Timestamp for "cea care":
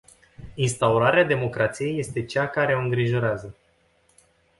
2.25-2.75